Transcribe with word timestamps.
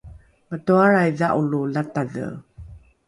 matoalrai 0.53 1.11
dha’olo 1.19 1.59
latadhe 1.75 2.27